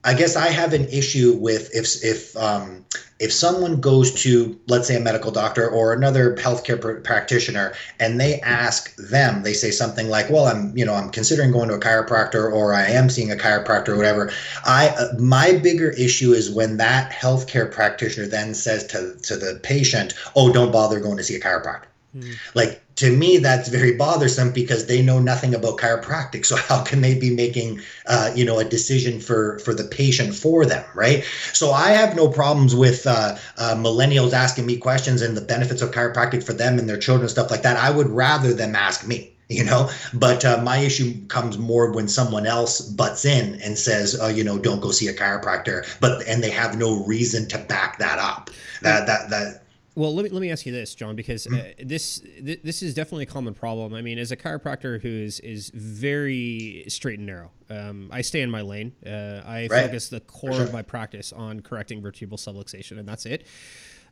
[0.04, 2.86] I guess I have an issue with if if um,
[3.20, 8.20] if someone goes to let's say a medical doctor or another healthcare pr- practitioner and
[8.20, 11.76] they ask them they say something like well I'm you know I'm considering going to
[11.76, 14.32] a chiropractor or I am seeing a chiropractor or whatever
[14.66, 19.60] I uh, my bigger issue is when that healthcare practitioner then says to to the
[19.64, 22.36] patient oh don't bother going to see a chiropractor mm.
[22.56, 26.46] like to me that's very bothersome because they know nothing about chiropractic.
[26.46, 30.36] So how can they be making uh, you know a decision for for the patient
[30.36, 31.24] for them right?
[31.54, 35.82] So i have no problems with uh, uh, millennials asking me questions and the benefits
[35.82, 37.78] of chiropractic for them and their children stuff like that.
[37.78, 39.90] I would rather them ask me you know?
[40.14, 44.44] But uh, my issue comes more when someone else butts in and says uh, you
[44.44, 48.20] know don't go see a chiropractor but and they have no reason to back that
[48.20, 48.50] up.
[48.82, 49.64] That that that
[50.00, 52.94] Well, let me let me ask you this, John, because uh, this th- this is
[52.94, 53.94] definitely a common problem.
[53.94, 58.40] I mean, as a chiropractor who is is very straight and narrow, um, I stay
[58.42, 58.94] in my lane.
[59.06, 59.84] Uh, I Right.
[59.84, 60.64] focus the core sure.
[60.64, 63.46] of my practice on correcting vertebral subluxation, and that's it.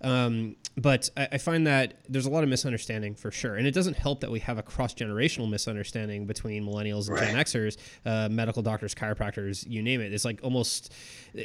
[0.01, 3.71] Um, but I, I find that there's a lot of misunderstanding for sure, and it
[3.71, 8.27] doesn't help that we have a cross generational misunderstanding between millennials and Gen Xers, uh,
[8.29, 10.13] medical doctors, chiropractors, you name it.
[10.13, 10.93] It's like almost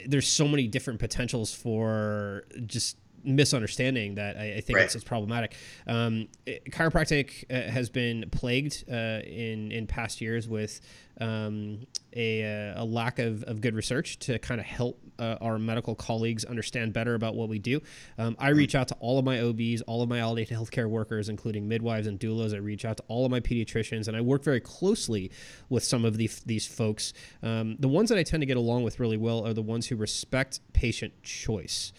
[0.07, 4.85] there's so many different potentials for just misunderstanding that I, I think Right.
[4.85, 5.55] it's, it's problematic.
[5.87, 10.81] Um, it- chiropractic uh, has been plagued uh, in in past years with
[11.23, 15.59] um, a, uh, a lack of, of good research to kind of help uh, our
[15.59, 17.81] medical colleagues understand better about what we do.
[18.19, 21.29] Um, I reach out to all of my OBs, all of my allied healthcare workers,
[21.29, 22.55] including midwives and doulas.
[22.55, 25.31] I reach out to all of my pediatricians, and I work very closely
[25.69, 27.13] with some of the, these folks.
[27.43, 29.87] Um, the ones that I tend to get along with really well are the ones
[29.87, 31.93] who respect patient choice.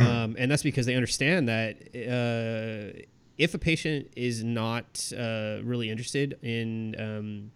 [0.00, 2.98] Um, and that's because they understand that uh,
[3.38, 7.50] if a patient is not uh, really interested in um,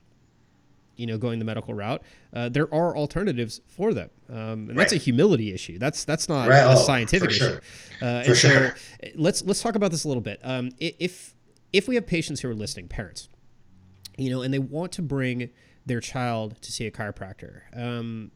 [0.99, 2.03] you know going the medical route
[2.35, 6.49] uh, there are alternatives for them um, and that's a humility issue that's that's not
[6.49, 6.59] Right.
[6.61, 7.61] a Oh, scientific for issue sure.
[8.03, 8.67] uh, For and so sure.
[9.03, 11.35] uh, let's let's talk about this a little bit um, if
[11.73, 13.29] if we have patients who are listening parents
[14.17, 15.51] you know and they want to bring
[15.87, 18.31] their child to see a chiropractor um,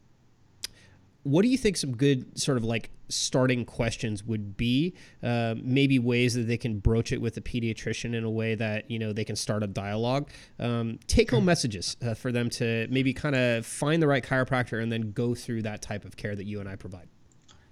[1.23, 4.93] what do you think some good sort of like starting questions would be?
[5.21, 8.89] Uh, maybe ways that they can broach it with a pediatrician in a way that
[8.91, 10.29] you know they can start a dialogue.
[10.59, 14.81] Um, take home messages uh, for them to maybe kind of find the right chiropractor
[14.81, 17.07] and then go through that type of care that you and i provide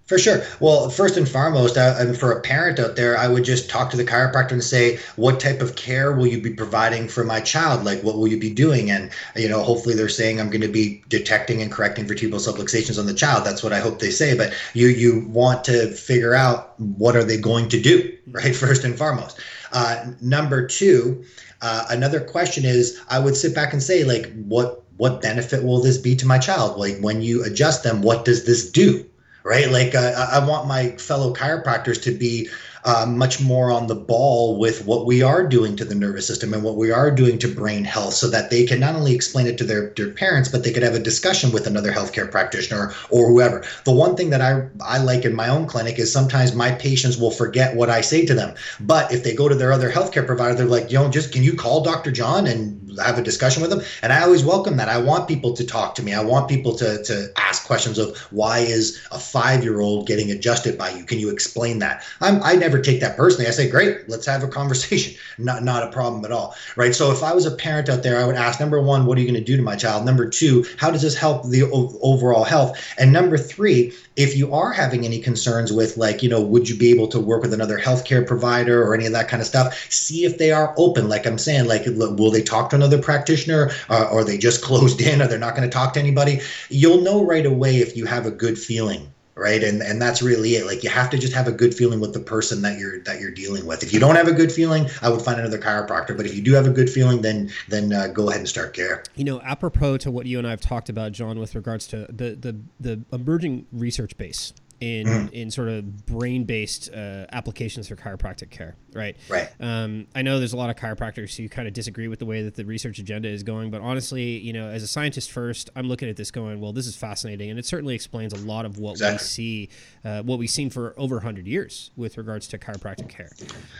[0.05, 0.43] For sure.
[0.59, 3.89] Well, first and foremost, I, and for a parent out there, I would just talk
[3.91, 7.39] to the chiropractor and say, what type of care will you be providing for my
[7.39, 7.85] child?
[7.85, 8.91] Like, what will you be doing?
[8.91, 12.99] And, you know, hopefully they're saying I'm going to be detecting and correcting vertebral subluxations
[12.99, 13.45] on the child.
[13.45, 14.35] That's what I hope they say.
[14.35, 18.53] But you, you want to figure out what are they going to do, right?
[18.53, 19.39] First and foremost.
[19.71, 21.23] Uh, number two,
[21.61, 25.81] uh, another question is, I would sit back and say, like, what, what benefit will
[25.81, 26.77] this be to my child?
[26.77, 29.05] Like, when you adjust them, what does this do?
[29.43, 29.69] Right?
[29.69, 32.49] Like uh, I want my fellow chiropractors to be
[32.83, 36.53] uh, much more on the ball with what we are doing to the nervous system
[36.53, 39.45] and what we are doing to brain health, so that they can not only explain
[39.47, 42.93] it to their their parents, but they could have a discussion with another healthcare practitioner
[43.09, 43.63] or whoever.
[43.85, 47.17] The one thing that I I like in my own clinic is sometimes my patients
[47.17, 50.25] will forget what I say to them, but if they go to their other healthcare
[50.25, 52.11] provider, they're like, you know, just can you call Dr.
[52.11, 53.81] John and have a discussion with them?
[54.01, 54.89] And I always welcome that.
[54.89, 56.13] I want people to talk to me.
[56.13, 60.31] I want people to to ask questions of why is a five year old getting
[60.31, 61.03] adjusted by you?
[61.03, 62.03] Can you explain that?
[62.19, 63.47] I'm, I never take that personally.
[63.47, 65.15] I say, great, let's have a conversation.
[65.37, 66.93] Not not a problem at all, right?
[66.93, 69.21] So if I was a parent out there, I would ask number one, what are
[69.21, 70.05] you going to do to my child?
[70.05, 72.79] Number two, how does this help the o- overall health?
[72.99, 76.77] And number three, if you are having any concerns with like, you know, would you
[76.77, 79.73] be able to work with another healthcare provider or any of that kind of stuff?
[79.89, 81.09] See if they are open.
[81.09, 83.71] Like I'm saying, like, will they talk to another practitioner?
[83.89, 85.21] Uh, or they just closed in?
[85.21, 86.39] Or they're not going to talk to anybody?
[86.69, 90.55] You'll know right away if you have a good feeling right and and that's really
[90.55, 92.99] it like you have to just have a good feeling with the person that you're
[93.03, 95.57] that you're dealing with if you don't have a good feeling i would find another
[95.57, 98.49] chiropractor but if you do have a good feeling then then uh, go ahead and
[98.49, 101.55] start care you know apropos to what you and i have talked about john with
[101.55, 107.25] regards to the the, the emerging research base in in sort of brain based uh,
[107.31, 109.15] applications for chiropractic care, right?
[109.29, 109.47] Right.
[109.59, 112.41] Um, I know there's a lot of chiropractors who kind of disagree with the way
[112.43, 115.87] that the research agenda is going, but honestly, you know, as a scientist first, I'm
[115.87, 118.79] looking at this going, well, this is fascinating, and it certainly explains a lot of
[118.79, 119.13] what Exactly.
[119.13, 119.69] we see,
[120.03, 123.29] uh, what we've seen for over 100 years with regards to chiropractic care.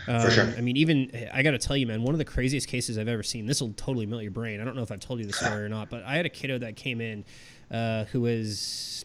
[0.06, 0.54] Um, For sure.
[0.56, 3.08] I mean, even I got to tell you, man, one of the craziest cases I've
[3.08, 3.46] ever seen.
[3.46, 4.60] This will totally melt your brain.
[4.60, 6.30] I don't know if I've told you the story or not, but I had a
[6.30, 7.24] kiddo that came in
[7.72, 9.04] uh, who was,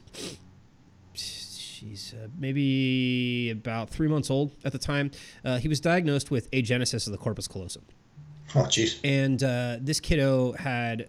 [1.80, 5.12] she's uh, maybe about three months old at the time.
[5.46, 7.84] Uh, he was diagnosed with agenesis of the corpus callosum,
[8.56, 11.08] oh jeez and uh, this kiddo had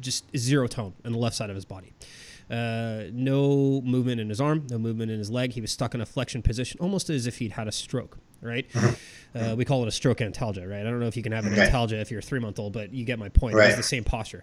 [0.00, 1.92] just zero tone on the left side of his body.
[2.50, 5.52] Uh, no movement in his arm, no movement in his leg.
[5.52, 8.18] He was stuck in a flexion position, almost as if he'd had a stroke.
[8.42, 8.66] Right?
[9.34, 10.68] Uh, we call it a stroke antalgia.
[10.68, 10.80] Right?
[10.80, 11.70] I don't know if you can have an Right.
[11.70, 13.54] antalgia if you're a three month old, but you get my point.
[13.54, 13.68] Right.
[13.68, 14.42] It's the same posture.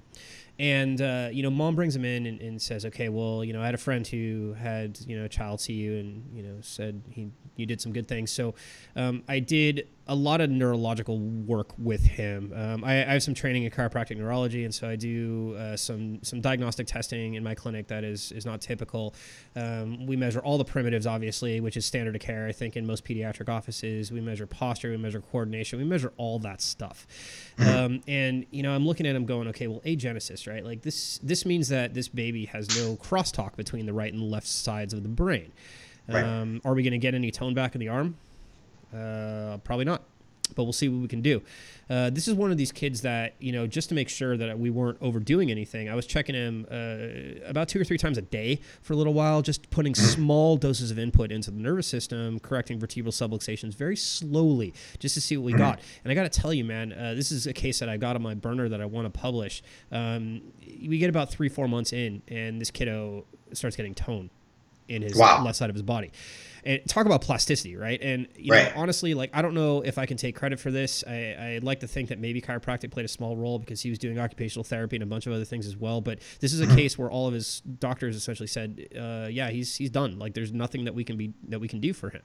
[0.60, 3.62] And uh, you know, mom brings him in and, and says, "Okay, well, you know,
[3.62, 6.58] I had a friend who had you know a child see you, and you know
[6.60, 8.30] said he you did some good things.
[8.30, 8.56] So
[8.98, 12.52] um, I did a lot of neurological work with him.
[12.56, 16.20] Um, I, I have some training in chiropractic neurology, and so I do uh, some
[16.24, 19.14] some diagnostic testing in my clinic that is is not typical.
[19.56, 22.48] Um, we measure all the primitives, obviously, which is standard of care.
[22.48, 26.40] I think in most pediatric offices, we measure posture, we measure coordination, we measure all
[26.40, 27.06] that stuff.
[27.60, 30.66] Um, and you know, I'm looking at him going, okay, well, agenesis, right?
[30.66, 34.48] Like this this means that this baby has no crosstalk between the right and left
[34.48, 35.52] sides of the brain.
[36.08, 36.24] Right.
[36.24, 38.18] Um, are we going to get any tone back in the arm?
[38.94, 40.04] Uh, probably not,
[40.56, 41.42] but we'll see what we can do.
[41.90, 44.58] Uh, this is one of these kids that you know just to make sure that
[44.58, 45.90] we weren't overdoing anything.
[45.90, 49.14] I was checking him uh, about two or three times a day for a little
[49.14, 53.96] while, just putting small doses of input into the nervous system, correcting vertebral subluxations very
[53.96, 55.80] slowly, just to see what we got.
[56.04, 58.16] And I got to tell you, man, uh, this is a case that I got
[58.16, 59.62] on my burner that I want to publish.
[59.92, 60.42] Um,
[60.88, 64.30] we get about three, four months in, and this kiddo starts getting tone
[64.90, 65.42] in his Wow.
[65.44, 66.12] left side of his body.
[66.66, 68.02] And talk about plasticity, right?
[68.02, 68.66] And you Right.
[68.66, 71.06] know, honestly, like I don't know if I can take credit for this.
[71.08, 73.98] I, I'd like to think that maybe chiropractic played a small role because he was
[73.98, 76.02] doing occupational therapy and a bunch of other things as well.
[76.02, 79.78] But this is a case where all of his doctors essentially said, uh, "Yeah, he's
[79.78, 80.20] he's done.
[80.20, 82.24] Like there's nothing that we can be that we can do for him."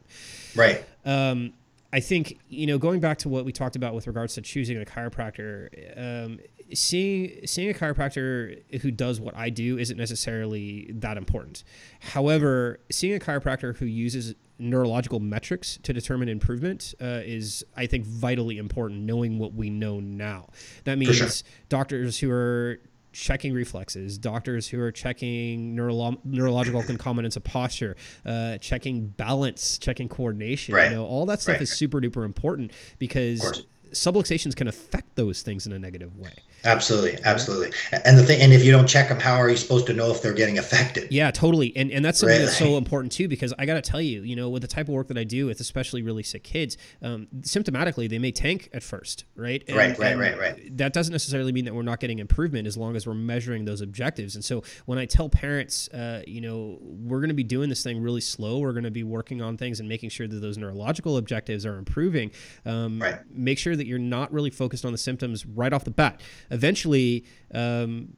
[0.57, 0.85] Right.
[1.05, 1.53] Um,
[1.95, 4.83] I think you know going back to what we talked about with regards to choosing
[4.83, 6.41] a chiropractor, um,
[6.75, 11.63] seeing seeing a chiropractor who does what I do isn't necessarily that important.
[12.01, 18.07] However, seeing a chiropractor who uses neurological metrics to determine improvement uh, is, I think,
[18.07, 19.03] vitally important.
[19.03, 20.49] Knowing what we know now,
[20.83, 21.29] that means sure.
[21.69, 22.81] doctors who are
[23.15, 27.97] checking reflexes, doctors who are checking neurolo- neurological concomitants of posture,
[28.27, 30.75] uh, checking balance, checking coordination.
[30.75, 30.91] Right.
[30.91, 31.63] You know, all that stuff Right.
[31.63, 33.65] is super duper important because.
[33.95, 36.33] Subluxations can affect those things in a negative way.
[36.65, 37.73] Absolutely, absolutely.
[38.05, 40.11] And the thing, and if you don't check them, how are you supposed to know
[40.11, 41.13] if they're getting affected?
[41.13, 41.77] Yeah, totally.
[41.77, 42.45] And and that's something Right.
[42.47, 44.89] that's so important too because I got to tell you, you know, with the type
[44.89, 48.71] of work that I do with especially really sick kids, um, symptomatically they may tank
[48.73, 49.63] at first, right?
[49.69, 50.77] And- Right, right, right, right.
[50.79, 53.81] That doesn't necessarily mean that we're not getting improvement as long as we're measuring those
[53.83, 54.35] objectives.
[54.35, 57.83] And so when I tell parents, uh, you know, we're going to be doing this
[57.83, 60.57] thing really slow, we're going to be working on things and making sure that those
[60.57, 62.31] neurological objectives are improving.
[62.65, 63.19] Um, Right.
[63.31, 66.21] Make sure that you're not really focused on the symptoms right off the bat.
[66.51, 68.17] Eventually, um,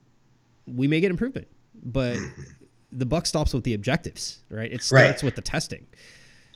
[0.66, 1.48] we may get improvement,
[1.84, 2.18] but
[2.92, 4.70] the buck stops with the objectives, right?
[4.72, 5.04] It Right.
[5.04, 5.86] starts with the testing.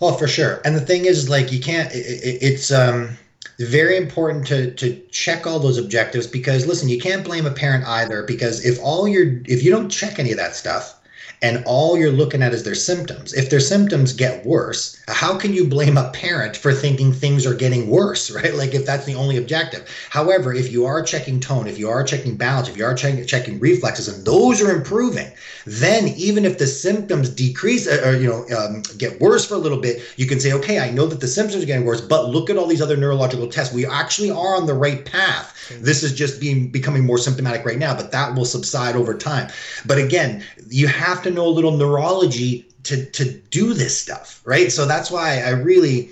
[0.00, 0.60] Oh, for sure.
[0.64, 1.92] And the thing is, like, you can't.
[1.94, 3.10] It, it, it's um,
[3.58, 7.84] very important to to check all those objectives because, listen, you can't blame a parent
[7.86, 10.99] either because if all you're if you don't check any of that stuff
[11.42, 15.54] and all you're looking at is their symptoms, if their symptoms get worse, how can
[15.54, 18.54] you blame a parent for thinking things are getting worse, right?
[18.54, 19.88] Like if that's the only objective.
[20.10, 23.24] However, if you are checking tone, if you are checking balance, if you are checking
[23.26, 25.32] checking reflexes, and those are improving,
[25.66, 29.58] then even if the symptoms decrease uh, or you know um, get worse for a
[29.58, 32.28] little bit, you can say, okay, I know that the symptoms are getting worse, but
[32.28, 33.74] look at all these other neurological tests.
[33.74, 35.56] We actually are on the right path.
[35.80, 39.50] This is just being becoming more symptomatic right now, but that will subside over time.
[39.86, 44.70] But again, you have to know a little neurology to to do this stuff, right?
[44.72, 46.10] So that's why I really,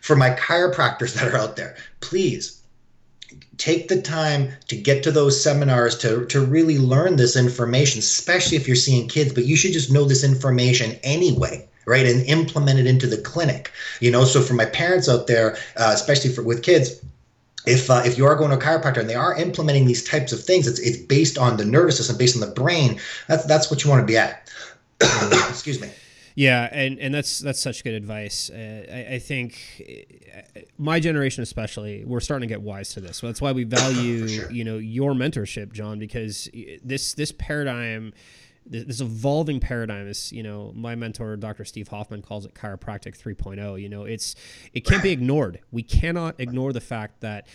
[0.00, 2.60] for my chiropractors that are out there, please
[3.60, 8.56] take the time to get to those seminars to, to really learn this information, especially
[8.56, 11.66] if you're seeing kids, but you should just know this information anyway.
[11.86, 14.24] Right and implement it into the clinic, you know.
[14.24, 17.00] So for my parents out there, uh, especially for with kids,
[17.66, 20.32] if uh, if you are going to a chiropractor and they are implementing these types
[20.32, 23.00] of things, it's it's based on the nervous system, based on the brain.
[23.28, 24.49] That's that's what you want to be at.
[25.48, 25.90] Excuse me.
[26.34, 28.50] Yeah, and, and that's that's such good advice.
[28.50, 29.58] Uh, I, I think
[30.34, 33.18] uh, my generation, especially, we're starting to get wise to this.
[33.18, 34.50] So that's why we value, sure.
[34.50, 36.48] you know, your mentorship, John, because
[36.82, 38.12] this this paradigm,
[38.64, 41.64] this, this evolving paradigm is, you know, my mentor, Dr.
[41.64, 43.80] Steve Hoffman, calls it chiropractic 3.0.
[43.80, 44.36] You know, it's
[44.72, 45.60] it can't be ignored.
[45.72, 47.48] We cannot ignore the fact that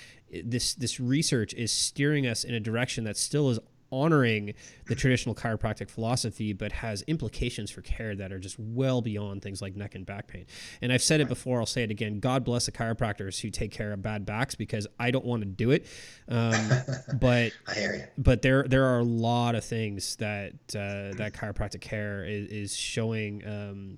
[0.43, 3.59] this this research is steering us in a direction that still is
[3.95, 4.53] honoring
[4.87, 9.61] the traditional chiropractic philosophy, but has implications for care that are just well beyond things
[9.61, 10.45] like neck and back pain.
[10.81, 12.19] And I've said it before, I'll say it again.
[12.19, 15.45] God bless the chiropractors who take care of bad backs because I don't want to
[15.45, 15.85] do it.
[16.27, 16.69] Um,
[17.19, 18.03] but I hear you.
[18.17, 22.75] but there there are a lot of things that uh, that chiropractic care is, is
[22.75, 23.97] showing um,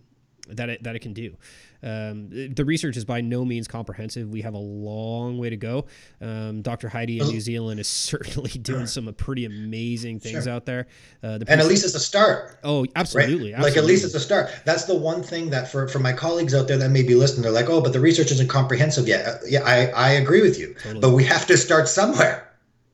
[0.50, 1.36] that it, that it can do.
[1.84, 4.30] Um, the research is by no means comprehensive.
[4.30, 5.86] We have a long way to go.
[6.22, 6.90] Um, Dr.
[6.90, 10.54] Heidi in New Zealand is certainly doing some pretty amazing things Sure.
[10.54, 10.88] out there.
[11.22, 12.58] Uh, the And at least it's a start.
[12.64, 12.92] oh, right?
[12.96, 14.50] absolutely, Like at least it's a start.
[14.66, 17.44] That's the one thing that for for my colleagues out there that may be listening,
[17.44, 19.28] they're like, oh, but the research isn't comprehensive yet.
[19.28, 21.00] Uh, yeah, I I agree with you, Totally.
[21.02, 22.44] but we have to start somewhere.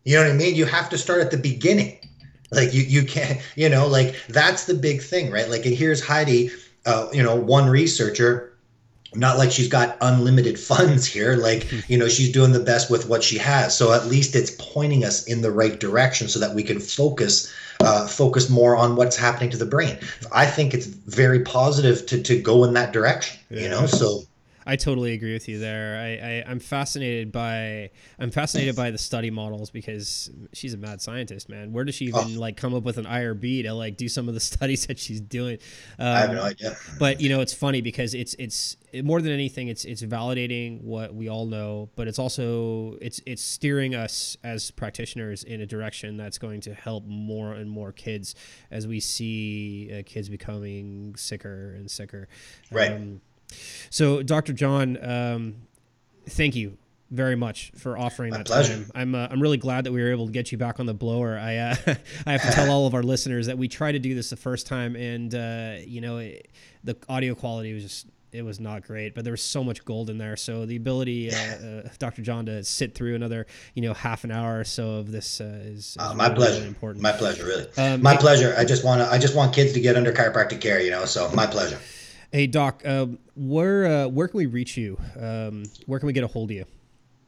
[0.03, 0.55] You know what I mean?
[0.55, 1.99] You have to start at the beginning.
[2.51, 5.49] Like you you can't you know like that's the big thing, right?
[5.49, 6.51] Like and here's Heidi,
[6.85, 8.49] uh, you know, one researcher.
[9.15, 11.35] Not like she's got unlimited funds here.
[11.35, 13.77] Like, you know, she's doing the best with what she has.
[13.77, 17.53] So at least it's pointing us in the right direction so that we can focus
[17.79, 19.99] uh, focus more on what's happening to the brain.
[20.31, 23.39] I think it's very positive to to go in that direction.
[23.49, 24.23] You know, so
[24.65, 25.97] I totally agree with you there.
[25.97, 31.01] I, I am fascinated by I'm fascinated by the study models because she's a mad
[31.01, 31.73] scientist, man.
[31.73, 32.39] Where does she even oh.
[32.39, 35.21] like come up with an IRB to like do some of the studies that she's
[35.21, 35.57] doing?
[35.99, 36.77] Um, I have no um, idea.
[36.99, 41.13] But you know, it's funny because it's it's more than anything, it's it's validating what
[41.13, 46.17] we all know, but it's also it's it's steering us as practitioners in a direction
[46.17, 48.35] that's going to help more and more kids
[48.71, 52.27] as we see uh, kids becoming sicker and sicker.
[52.71, 52.91] Right.
[52.91, 53.21] Um,
[53.89, 54.53] so, Dr.
[54.53, 55.55] John, um,
[56.27, 56.77] thank you
[57.11, 58.73] very much for offering My that pleasure.
[58.73, 58.91] time.
[58.95, 60.95] I'm uh, I'm really glad that we were able to get you back on the
[60.95, 61.37] blower.
[61.37, 61.75] I uh,
[62.25, 64.35] I have to tell all of our listeners that we tried to do this the
[64.35, 66.49] first time, and uh, you know it,
[66.83, 70.09] the audio quality was just it was not great, but there was so much gold
[70.09, 70.35] in there.
[70.35, 71.37] So the ability, uh,
[71.85, 72.23] uh, Dr.
[72.23, 73.45] John, to sit through another,
[73.75, 76.53] you know, half an hour or so of this uh, is, is my really, pleasure.
[76.55, 77.03] Really important.
[77.03, 77.67] My pleasure, really.
[77.77, 78.55] Um, my pleasure.
[78.57, 79.07] I just want to.
[79.07, 80.81] I just want kids to get under chiropractic care.
[80.81, 81.79] You know, so my pleasure.
[82.33, 84.99] Hey Doc, um, where uh, where can we reach you?
[85.19, 86.65] Um, where can we get a hold of you?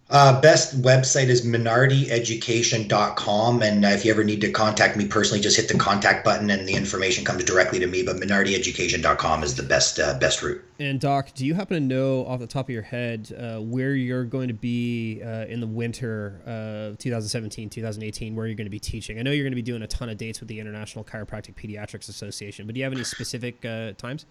[0.09, 3.61] Uh, best website is minardieducation.com.
[3.61, 6.49] And uh, if you ever need to contact me personally, just hit the contact button
[6.49, 8.01] and the information comes directly to me.
[8.01, 10.63] But minardieducation.com is the best uh, best route.
[10.79, 13.93] And Doc, do you happen to know off the top of your head uh, where
[13.93, 18.71] you're going to be uh, in the winter of 2017, 2018, where you're going to
[18.71, 19.19] be teaching?
[19.19, 21.53] I know you're going to be doing a ton of dates with the International Chiropractic
[21.53, 24.25] Pediatrics Association, but do you have any specific uh, times?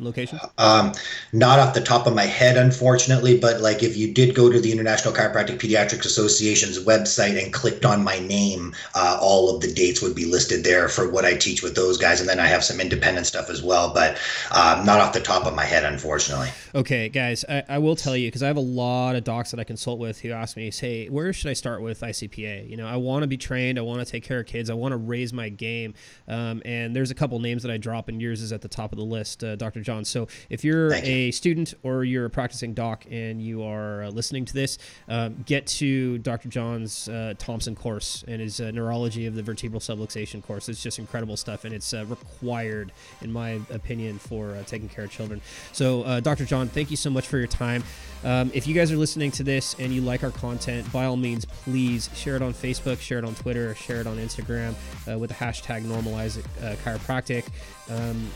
[0.00, 0.38] Location?
[0.58, 0.92] Um,
[1.32, 4.60] not off the top of my head, unfortunately, but like if you did go to
[4.60, 9.72] the International Chiropractic Pediatrics Association's website and clicked on my name, uh, all of the
[9.72, 12.46] dates would be listed there for what I teach with those guys, and then I
[12.46, 14.18] have some independent stuff as well, but
[14.54, 16.48] um, not off the top of my head, unfortunately.
[16.74, 19.60] Okay, guys, I, I will tell you because I have a lot of docs that
[19.60, 22.68] I consult with who ask me, say, where should I start with ICPA?
[22.68, 24.74] You know, I want to be trained, I want to take care of kids, I
[24.74, 25.94] want to raise my game,
[26.26, 28.92] um, and there's a couple names that I drop, and yours is at the top
[28.92, 29.80] of the list, uh, Dr.
[29.88, 30.04] John.
[30.04, 31.32] So if you're Thank a you.
[31.32, 34.76] student or you're a practicing doc and you are uh, listening to this,
[35.08, 36.50] um, get to Dr.
[36.50, 40.68] John's uh, Thompson course and his uh, neurology of the vertebral subluxation course.
[40.68, 45.04] It's just incredible stuff, and it's uh, required, in my opinion, for uh, taking care
[45.04, 45.40] of children.
[45.72, 46.44] So, uh, Dr.
[46.44, 47.82] John, thank you so much for your time.
[48.24, 51.16] Um, if you guys are listening to this and you like our content, by all
[51.16, 54.74] means, please share it on Facebook, share it on Twitter, share it on Instagram
[55.18, 56.36] with the hashtag normalize
[56.84, 57.44] chiropractic.
[57.90, 58.30] Um,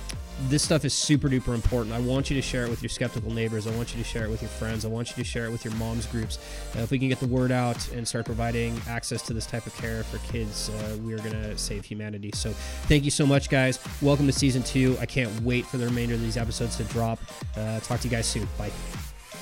[0.48, 1.94] this stuff is super duper important.
[1.94, 3.66] I want you to share it with your skeptical neighbors.
[3.66, 4.84] I want you to share it with your friends.
[4.84, 6.38] I want you to share it with your mom's groups.
[6.76, 9.66] Uh, if we can get the word out and start providing access to this type
[9.66, 12.30] of care for kids, uh, we are going to save humanity.
[12.34, 12.50] So,
[12.88, 13.78] thank you so much, guys.
[14.00, 14.96] Welcome to season two.
[15.00, 17.20] I can't wait for the remainder of these episodes to drop.
[17.56, 18.48] Uh, talk to you guys soon.
[18.58, 18.70] Bye.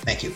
[0.04, 0.34] Thank you.